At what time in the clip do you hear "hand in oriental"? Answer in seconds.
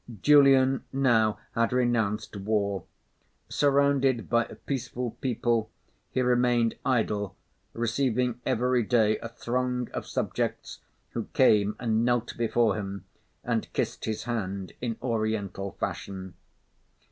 14.23-15.73